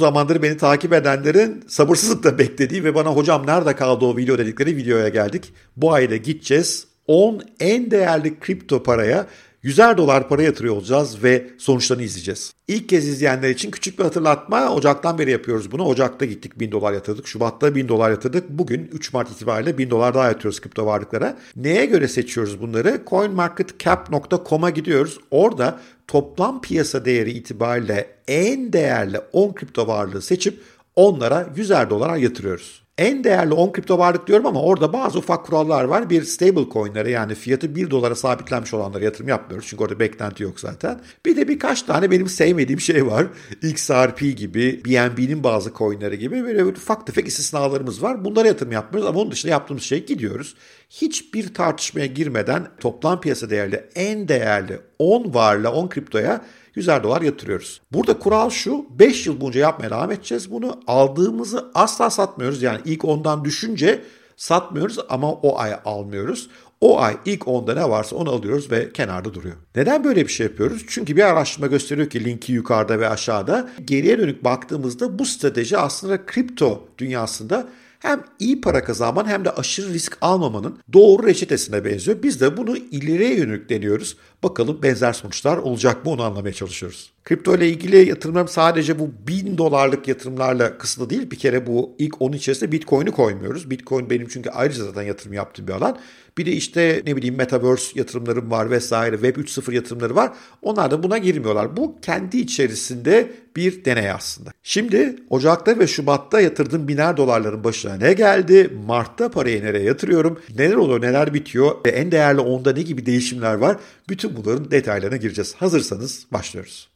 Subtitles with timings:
[0.00, 5.08] zamandır beni takip edenlerin sabırsızlıkla beklediği ve bana hocam nerede kaldı o video dedikleri videoya
[5.08, 5.52] geldik.
[5.76, 9.26] Bu ayda gideceğiz 10 en değerli kripto paraya
[9.64, 12.52] 100'er dolar para yatırıyor olacağız ve sonuçlarını izleyeceğiz.
[12.68, 14.74] İlk kez izleyenler için küçük bir hatırlatma.
[14.74, 15.84] Ocaktan beri yapıyoruz bunu.
[15.84, 17.26] Ocakta gittik 1000 dolar yatırdık.
[17.26, 18.50] Şubat'ta 1000 dolar yatırdık.
[18.50, 21.38] Bugün 3 Mart itibariyle 1000 dolar daha yatırıyoruz kripto varlıklara.
[21.56, 23.02] Neye göre seçiyoruz bunları?
[23.06, 25.18] CoinMarketCap.com'a gidiyoruz.
[25.30, 30.62] Orada toplam piyasa değeri itibariyle en değerli 10 kripto varlığı seçip
[30.96, 32.82] onlara 100'er dolara yatırıyoruz.
[33.00, 36.10] En değerli 10 kripto varlık diyorum ama orada bazı ufak kurallar var.
[36.10, 39.66] Bir stable coin'lere yani fiyatı 1 dolara sabitlenmiş olanlara yatırım yapmıyoruz.
[39.68, 41.00] Çünkü orada beklenti yok zaten.
[41.26, 43.26] Bir de birkaç tane benim sevmediğim şey var.
[43.62, 48.24] XRP gibi, BNB'nin bazı coin'leri gibi böyle ufak tefek istisnalarımız var.
[48.24, 50.54] Bunlara yatırım yapmıyoruz ama onun dışında yaptığımız şey gidiyoruz.
[50.90, 56.44] Hiçbir tartışmaya girmeden toplam piyasa değerli en değerli 10 varla 10 kriptoya
[56.76, 57.80] 100'er dolar yatırıyoruz.
[57.92, 60.80] Burada kural şu 5 yıl boyunca yapmaya devam edeceğiz bunu.
[60.86, 62.62] Aldığımızı asla satmıyoruz.
[62.62, 64.02] Yani ilk ondan düşünce
[64.36, 66.48] satmıyoruz ama o ay almıyoruz.
[66.80, 69.56] O ay ilk onda ne varsa onu alıyoruz ve kenarda duruyor.
[69.76, 70.84] Neden böyle bir şey yapıyoruz?
[70.88, 73.68] Çünkü bir araştırma gösteriyor ki linki yukarıda ve aşağıda.
[73.84, 77.68] Geriye dönük baktığımızda bu strateji aslında kripto dünyasında
[78.00, 82.22] hem iyi para kazanmanın hem de aşırı risk almamanın doğru reçetesine benziyor.
[82.22, 84.16] Biz de bunu ileriye yönelik deniyoruz.
[84.42, 87.12] Bakalım benzer sonuçlar olacak mı onu anlamaya çalışıyoruz.
[87.24, 91.30] Kripto ile ilgili yatırımlarım sadece bu 1000 dolarlık yatırımlarla kısıtlı değil.
[91.30, 93.70] Bir kere bu ilk onun içerisinde Bitcoin'i koymuyoruz.
[93.70, 95.98] Bitcoin benim çünkü ayrıca zaten yatırım yaptığım bir alan.
[96.38, 100.32] Bir de işte ne bileyim Metaverse yatırımlarım var vesaire Web 3.0 yatırımları var.
[100.62, 101.76] Onlar da buna girmiyorlar.
[101.76, 104.50] Bu kendi içerisinde bir deney aslında.
[104.62, 108.70] Şimdi Ocak'ta ve Şubat'ta yatırdığım biner dolarların başına ne geldi?
[108.86, 110.40] Mart'ta parayı nereye yatırıyorum?
[110.58, 111.74] Neler oluyor, neler bitiyor?
[111.86, 113.76] Ve en değerli onda ne gibi değişimler var?
[114.08, 115.54] Bütün bunların detaylarına gireceğiz.
[115.54, 116.90] Hazırsanız başlıyoruz.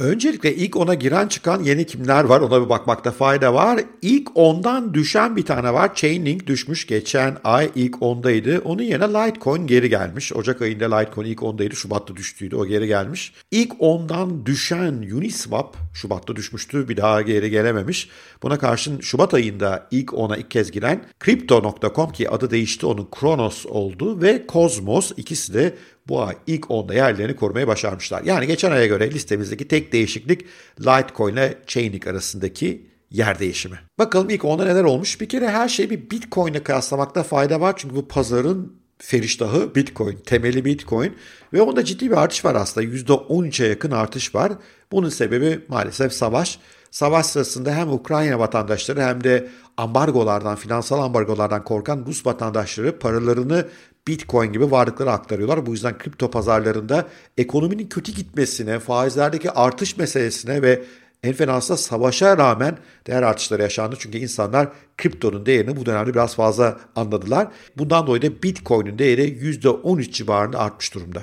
[0.00, 3.80] Öncelikle ilk ona giren çıkan yeni kimler var ona bir bakmakta fayda var.
[4.02, 5.94] İlk ondan düşen bir tane var.
[5.94, 8.58] Chainlink düşmüş geçen ay ilk ondaydı.
[8.64, 10.32] Onun yerine Litecoin geri gelmiş.
[10.32, 11.76] Ocak ayında Litecoin ilk ondaydı.
[11.76, 13.32] Şubat'ta düştüydü o geri gelmiş.
[13.50, 18.08] İlk ondan düşen Uniswap Şubat'ta düşmüştü bir daha geri gelememiş.
[18.42, 23.66] Buna karşın Şubat ayında ilk ona ilk kez giren Crypto.com ki adı değişti onun Kronos
[23.66, 25.74] oldu ve Cosmos ikisi de
[26.08, 28.22] bu ay ilk 10'da yerlerini korumaya başarmışlar.
[28.24, 30.44] Yani geçen aya göre listemizdeki tek değişiklik
[30.80, 33.78] Litecoin ile Chainlink arasındaki yer değişimi.
[33.98, 35.20] Bakalım ilk 10'da neler olmuş?
[35.20, 37.74] Bir kere her şeyi bir Bitcoin ile kıyaslamakta fayda var.
[37.76, 41.16] Çünkü bu pazarın feriştahı Bitcoin, temeli Bitcoin
[41.52, 42.86] ve onda ciddi bir artış var aslında.
[42.86, 44.52] %13'e yakın artış var.
[44.92, 46.58] Bunun sebebi maalesef savaş.
[46.90, 53.68] Savaş sırasında hem Ukrayna vatandaşları hem de ambargolardan, finansal ambargolardan korkan Rus vatandaşları paralarını
[54.08, 55.66] Bitcoin gibi varlıklara aktarıyorlar.
[55.66, 57.08] Bu yüzden kripto pazarlarında
[57.38, 60.82] ekonominin kötü gitmesine, faizlerdeki artış meselesine ve
[61.22, 63.96] en fenası da savaşa rağmen değer artışları yaşandı.
[63.98, 64.68] Çünkü insanlar
[64.98, 67.48] kriptonun değerini bu dönemde biraz fazla anladılar.
[67.76, 71.22] Bundan dolayı da Bitcoin'in değeri %13 civarında artmış durumda.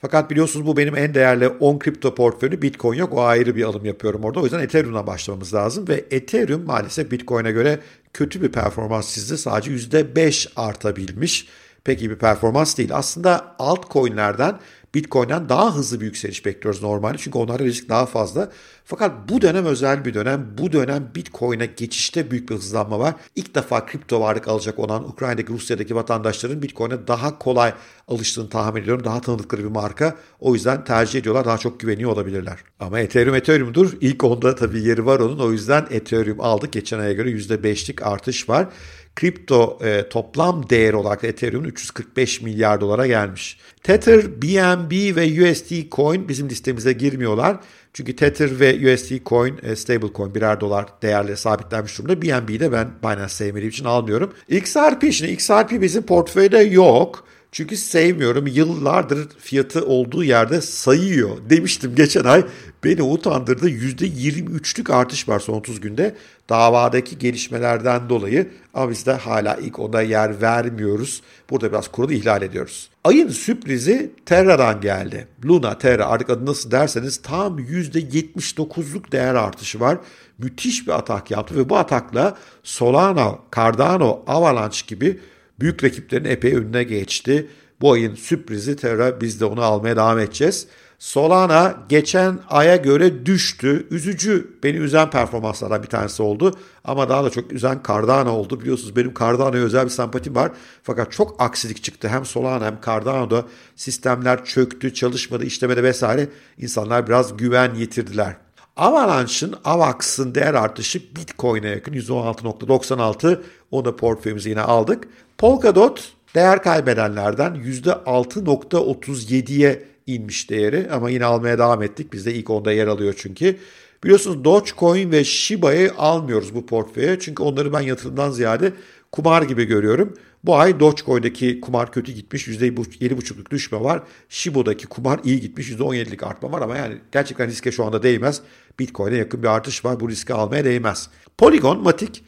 [0.00, 3.12] Fakat biliyorsunuz bu benim en değerli 10 kripto portföyü Bitcoin yok.
[3.12, 4.40] O ayrı bir alım yapıyorum orada.
[4.40, 5.88] O yüzden Ethereum'dan başlamamız lazım.
[5.88, 7.80] Ve Ethereum maalesef Bitcoin'e göre
[8.12, 9.38] kötü bir performans çizdi.
[9.38, 11.48] Sadece %5 artabilmiş
[11.84, 12.90] pek iyi bir performans değil.
[12.94, 14.58] Aslında altcoin'lerden
[14.96, 17.18] Bitcoin'den daha hızlı bir yükseliş bekliyoruz normalde.
[17.18, 18.50] Çünkü onlarda risk daha fazla.
[18.84, 20.46] Fakat bu dönem özel bir dönem.
[20.58, 23.14] Bu dönem Bitcoin'e geçişte büyük bir hızlanma var.
[23.34, 27.74] İlk defa kripto varlık alacak olan Ukrayna'daki, Rusya'daki vatandaşların Bitcoin'e daha kolay
[28.08, 29.04] alıştığını tahmin ediyorum.
[29.04, 30.16] Daha tanıdıkları bir marka.
[30.40, 31.44] O yüzden tercih ediyorlar.
[31.44, 32.58] Daha çok güveniyor olabilirler.
[32.80, 33.92] Ama Ethereum Ethereum'dur.
[34.00, 35.38] İlk onda tabii yeri var onun.
[35.38, 36.72] O yüzden Ethereum aldık.
[36.72, 38.68] Geçen aya göre %5'lik artış var
[39.16, 43.58] kripto e, toplam değer olarak Ethereum 345 milyar dolara gelmiş.
[43.82, 47.56] Tether, BNB ve USD Coin bizim listemize girmiyorlar.
[47.92, 52.22] Çünkü Tether ve USD Coin, e, stable coin birer dolar değerle sabitlenmiş durumda.
[52.22, 54.32] BNB'yi de ben Binance sevmediğim için almıyorum.
[54.48, 57.24] XRP şimdi XRP bizim portföyde yok.
[57.52, 58.46] Çünkü sevmiyorum.
[58.46, 61.36] Yıllardır fiyatı olduğu yerde sayıyor.
[61.50, 62.44] Demiştim geçen ay
[62.84, 63.68] beni utandırdı.
[63.70, 66.16] %23'lük artış var son 30 günde.
[66.48, 71.22] Davadaki gelişmelerden dolayı ama biz de hala ilk ona yer vermiyoruz.
[71.50, 72.90] Burada biraz kuralı ihlal ediyoruz.
[73.04, 75.28] Ayın sürprizi Terra'dan geldi.
[75.44, 79.98] Luna, Terra artık adı nasıl derseniz tam %79'luk değer artışı var.
[80.38, 85.20] Müthiş bir atak yaptı ve bu atakla Solana, Cardano, Avalanche gibi
[85.60, 87.48] büyük rakiplerin epey önüne geçti.
[87.80, 90.66] Bu ayın sürprizi Terra biz de onu almaya devam edeceğiz.
[90.98, 93.86] Solana geçen aya göre düştü.
[93.90, 96.58] Üzücü, beni üzen performanslardan bir tanesi oldu.
[96.84, 98.60] Ama daha da çok üzen Cardano oldu.
[98.60, 100.52] Biliyorsunuz benim Cardano'ya özel bir sempatim var.
[100.82, 102.08] Fakat çok aksilik çıktı.
[102.08, 103.44] Hem Solana hem Cardano'da
[103.76, 106.28] sistemler çöktü, çalışmadı, işlemedi vesaire.
[106.58, 108.36] İnsanlar biraz güven yitirdiler.
[108.76, 113.40] Avalanche'ın, AVAX'ın değer artışı Bitcoin'e yakın %16.96.
[113.70, 115.08] Onu portföyümüze yine aldık.
[115.38, 122.12] Polkadot değer kaybedenlerden %6.37'ye inmiş değeri ama yine almaya devam ettik.
[122.12, 123.56] Biz de ilk onda yer alıyor çünkü.
[124.04, 127.18] Biliyorsunuz Dogecoin ve Shiba'yı almıyoruz bu portföye.
[127.20, 128.72] Çünkü onları ben yatırımdan ziyade
[129.12, 130.14] kumar gibi görüyorum.
[130.44, 132.48] Bu ay Dogecoin'deki kumar kötü gitmiş.
[132.48, 134.02] %7,5'luk düşme var.
[134.28, 135.70] Shiba'daki kumar iyi gitmiş.
[135.70, 138.40] %17'lik artma var ama yani gerçekten riske şu anda değmez.
[138.78, 140.00] Bitcoin'e yakın bir artış var.
[140.00, 141.10] Bu riski almaya değmez.
[141.38, 142.20] Polygon, Matic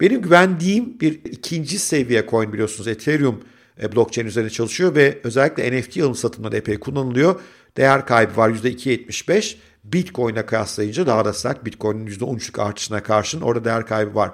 [0.00, 2.88] benim güvendiğim bir ikinci seviye coin biliyorsunuz.
[2.88, 3.40] Ethereum
[3.82, 7.40] e, blockchain üzerine çalışıyor ve özellikle NFT alım satımında epey kullanılıyor.
[7.76, 9.56] Değer kaybı var %2.75.
[9.84, 11.64] Bitcoin'e kıyaslayınca daha da sert.
[11.64, 14.30] Bitcoin'in %13'lük artışına karşın orada değer kaybı var.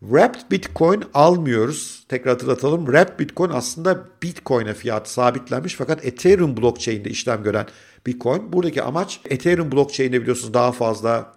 [0.00, 2.04] Wrapped Bitcoin almıyoruz.
[2.08, 2.84] Tekrar hatırlatalım.
[2.84, 7.66] Wrapped Bitcoin aslında Bitcoin'e fiyatı sabitlenmiş fakat Ethereum blockchain'de işlem gören
[8.06, 8.52] Bitcoin.
[8.52, 11.34] Buradaki amaç Ethereum blockchain'de biliyorsunuz daha fazla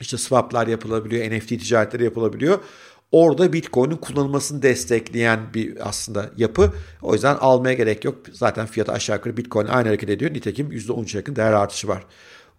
[0.00, 2.58] işte swaplar yapılabiliyor, NFT ticaretleri yapılabiliyor.
[3.12, 6.72] Orada Bitcoin'in kullanılmasını destekleyen bir aslında yapı.
[7.02, 8.18] O yüzden almaya gerek yok.
[8.32, 10.34] Zaten fiyatı aşağı yukarı Bitcoin aynı hareket ediyor.
[10.34, 12.06] Nitekim %13 yakın değer artışı var.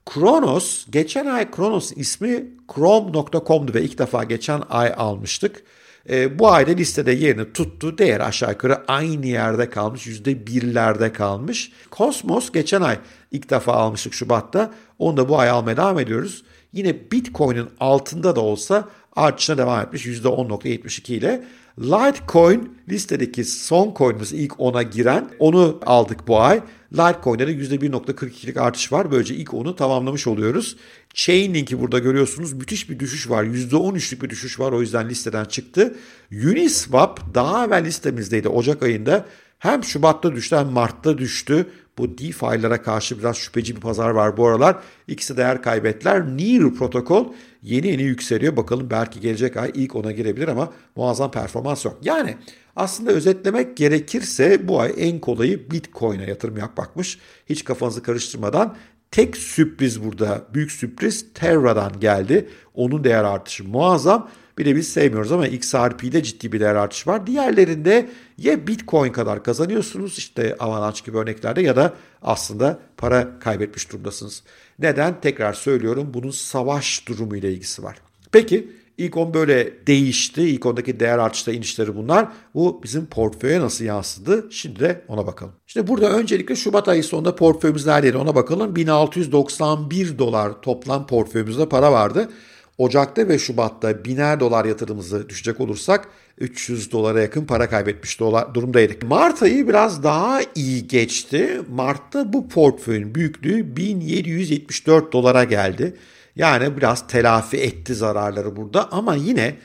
[0.06, 5.64] Kronos, geçen ay Kronos ismi Chrome.com'du ve ilk defa geçen ay almıştık.
[6.10, 7.98] E, bu ayda listede yerini tuttu.
[7.98, 10.08] Değer aşağı yukarı aynı yerde kalmış.
[10.08, 11.72] %1'lerde kalmış.
[11.92, 13.00] Cosmos geçen ay
[13.32, 14.72] ilk defa almıştık Şubat'ta.
[15.00, 16.44] Onu da bu ay almaya devam ediyoruz.
[16.74, 21.44] Yine Bitcoin'in altında da olsa artışına devam etmiş %10.72 ile.
[21.80, 26.62] Litecoin listedeki son coin'imiz ilk 10'a giren onu aldık bu ay.
[26.94, 29.12] Litecoin'de de %1.42'lik artış var.
[29.12, 30.78] Böylece ilk 10'u tamamlamış oluyoruz.
[31.14, 32.54] Chainlink'i burada görüyorsunuz.
[32.54, 33.44] Müthiş bir düşüş var.
[33.44, 34.72] %13'lük bir düşüş var.
[34.72, 35.96] O yüzden listeden çıktı.
[36.32, 39.26] Uniswap daha evvel listemizdeydi Ocak ayında.
[39.60, 41.68] Hem Şubat'ta düştü hem Mart'ta düştü.
[41.98, 44.76] Bu DeFi'lara karşı biraz şüpheci bir pazar var bu aralar.
[45.08, 46.28] İkisi değer kaybettiler.
[46.28, 47.26] Near protokol
[47.64, 48.58] yeni yeni yükseliyor.
[48.58, 51.98] Bakalım belki gelecek ay ilk ona girebilir ama muazzam performans yok.
[52.02, 52.38] Yani
[52.76, 57.20] aslında özetlemek gerekirse bu ay en kolayı Bitcoin'e yatırım yapmakmış.
[57.46, 58.76] Hiç kafanızı karıştırmadan
[59.12, 62.50] tek sürpriz burada büyük sürpriz Terra'dan geldi.
[62.74, 64.30] Onun değer artışı muazzam.
[64.58, 67.28] Bir de biz sevmiyoruz ama XRP'de ciddi bir değer artışı var.
[67.28, 74.44] Diğerlerinde ya Bitcoin kadar kazanıyorsunuz işte Avalanche gibi örneklerde ya da aslında para kaybetmiş durumdasınız.
[74.80, 75.22] Neden?
[75.22, 77.98] Tekrar söylüyorum bunun savaş durumu ile ilgisi var.
[78.32, 80.42] Peki ilk on böyle değişti.
[80.42, 82.28] İlk ondaki değer artışta inişleri bunlar.
[82.54, 84.48] Bu bizim portföye nasıl yansıdı?
[84.52, 85.54] Şimdi de ona bakalım.
[85.68, 88.76] İşte burada öncelikle Şubat ayı sonunda portföyümüz neredeydi ona bakalım.
[88.76, 92.30] 1691 dolar toplam portföyümüzde para vardı.
[92.78, 96.08] Ocak'ta ve Şubat'ta biner dolar yatırımımızı düşecek olursak
[96.38, 99.04] 300 dolara yakın para kaybetmiş durumdaydık.
[99.04, 101.62] Mart ayı biraz daha iyi geçti.
[101.70, 105.98] Mart'ta bu portföyün büyüklüğü 1774 dolara geldi.
[106.36, 109.56] Yani biraz telafi etti zararları burada ama yine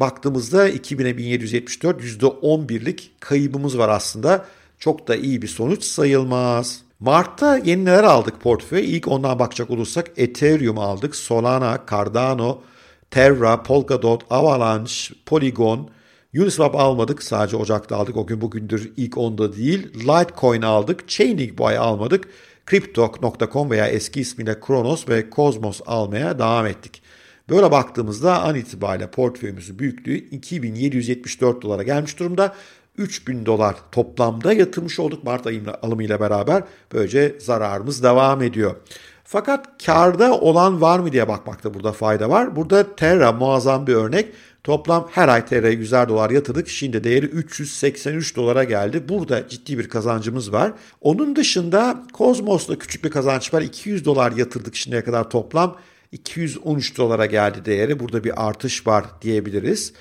[0.00, 4.46] baktığımızda 2000'e 1774 %11'lik kaybımız var aslında.
[4.78, 6.82] Çok da iyi bir sonuç sayılmaz.
[7.02, 8.82] Mart'ta yeni neler aldık portföye?
[8.84, 12.62] İlk ondan bakacak olursak Ethereum aldık, Solana, Cardano,
[13.10, 15.90] Terra, Polkadot, Avalanche, Polygon,
[16.36, 17.22] Uniswap almadık.
[17.22, 18.16] Sadece Ocak'ta aldık.
[18.16, 19.94] O gün bugündür ilk onda değil.
[19.94, 21.08] Litecoin aldık.
[21.08, 22.28] Chainlink bu ay almadık.
[22.70, 27.02] Crypto.com veya eski ismiyle Kronos ve Cosmos almaya devam ettik.
[27.48, 32.54] Böyle baktığımızda an itibariyle portföyümüzün büyüklüğü 2774 dolara gelmiş durumda.
[32.98, 36.62] 3000 dolar toplamda yatırmış olduk Mart ayı alımıyla beraber.
[36.92, 38.76] Böylece zararımız devam ediyor.
[39.24, 42.56] Fakat karda olan var mı diye bakmakta burada fayda var.
[42.56, 44.28] Burada Terra muazzam bir örnek.
[44.64, 46.68] Toplam her ay Terra'ya 100'er dolar yatırdık.
[46.68, 49.08] Şimdi değeri 383 dolara geldi.
[49.08, 50.72] Burada ciddi bir kazancımız var.
[51.00, 53.62] Onun dışında Cosmos'ta küçük bir kazanç var.
[53.62, 55.76] 200 dolar yatırdık şimdiye kadar toplam.
[56.12, 58.00] 213 dolara geldi değeri.
[58.00, 59.92] Burada bir artış var diyebiliriz.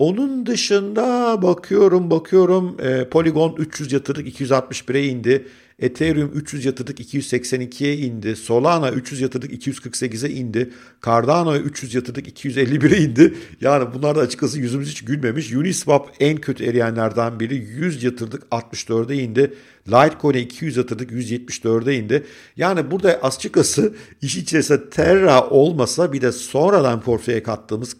[0.00, 5.46] Onun dışında bakıyorum bakıyorum e, Polygon 300 yatırdık 261'e indi.
[5.80, 8.36] Ethereum 300 yatırdık 282'ye indi.
[8.36, 10.70] Solana 300 yatırdık 248'e indi.
[11.06, 13.34] Cardano'ya 300 yatırdık 251'e indi.
[13.60, 15.52] Yani bunlar da açıkçası yüzümüz hiç gülmemiş.
[15.52, 17.54] Uniswap en kötü eriyenlerden biri.
[17.54, 19.54] 100 yatırdık 64'e indi.
[19.88, 22.24] Litecoin'e 200 yatırdık 174'e indi.
[22.56, 27.96] Yani burada açıkçası iş içerisinde Terra olmasa bir de sonradan portföye kattığımız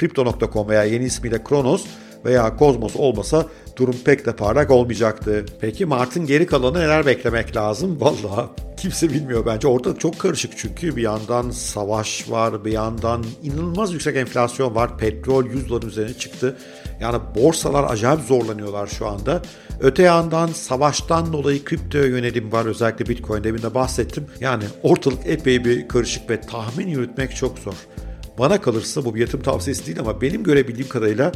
[0.00, 1.84] Crypto.com veya yeni ismiyle Kronos
[2.24, 5.44] veya Kozmos olmasa durum pek de parlak olmayacaktı.
[5.60, 7.96] Peki Mart'ın geri kalanı neler beklemek lazım?
[8.00, 9.68] Vallahi kimse bilmiyor bence.
[9.68, 14.98] Ortalık çok karışık çünkü bir yandan savaş var, bir yandan inanılmaz yüksek enflasyon var.
[14.98, 16.56] Petrol 100 doların üzerine çıktı.
[17.00, 19.42] Yani borsalar acayip zorlanıyorlar şu anda.
[19.80, 22.64] Öte yandan savaştan dolayı kriptoya yönelim var.
[22.64, 24.26] Özellikle Bitcoin demin de bahsettim.
[24.40, 27.74] Yani ortalık epey bir karışık ve tahmin yürütmek çok zor.
[28.38, 31.32] Bana kalırsa bu bir yatırım tavsiyesi değil ama benim görebildiğim kadarıyla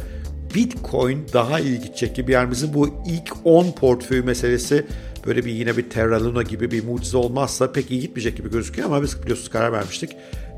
[0.57, 2.31] Bitcoin daha gidecek gibi.
[2.31, 4.85] Yani bizim bu ilk 10 portföy meselesi
[5.25, 8.87] böyle bir yine bir Terra Luna gibi bir mucize olmazsa pek iyi gitmeyecek gibi gözüküyor
[8.87, 10.15] ama biz biliyorsunuz karar vermiştik.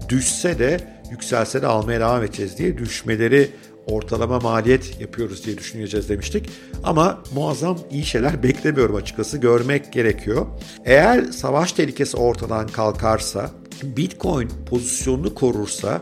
[0.10, 0.80] Düşse de
[1.12, 3.50] yükselse de almaya devam edeceğiz diye düşmeleri
[3.88, 6.50] ortalama maliyet yapıyoruz diye düşüneceğiz demiştik.
[6.84, 9.38] Ama muazzam iyi şeyler beklemiyorum açıkçası.
[9.38, 10.46] Görmek gerekiyor.
[10.86, 13.52] Eğer savaş tehlikesi ortadan kalkarsa,
[13.84, 16.02] Bitcoin pozisyonunu korursa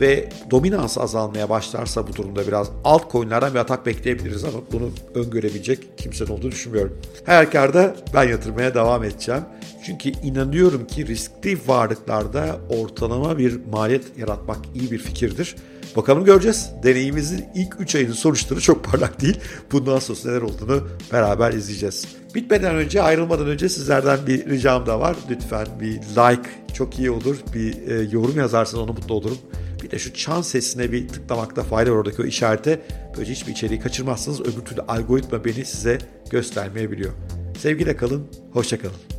[0.00, 6.30] ve dominans azalmaya başlarsa bu durumda biraz altcoin'lerden bir atak bekleyebiliriz ama bunu öngörebilecek kimsenin
[6.30, 6.98] olduğunu düşünmüyorum.
[7.24, 9.42] Her halükarda ben yatırmaya devam edeceğim.
[9.86, 15.56] Çünkü inanıyorum ki riskli varlıklarda ortalama bir maliyet yaratmak iyi bir fikirdir.
[15.96, 16.70] Bakalım göreceğiz.
[16.82, 19.40] Deneyimimizin ilk 3 ayının sonuçları çok parlak değil.
[19.72, 22.06] Bundan sonra neler olduğunu beraber izleyeceğiz.
[22.34, 25.16] Bitmeden önce ayrılmadan önce sizlerden bir ricam da var.
[25.30, 27.36] Lütfen bir like çok iyi olur.
[27.54, 29.38] Bir e, yorum yazarsanız onu mutlu olurum.
[29.82, 32.80] Bir de şu çan sesine bir tıklamakta fayda var oradaki o işarete.
[33.16, 34.40] Böylece hiçbir içeriği kaçırmazsınız.
[34.40, 35.98] Öbür türlü algoritma beni size
[36.30, 37.12] göstermeyebiliyor.
[37.58, 39.17] Sevgiyle kalın, hoşça kalın.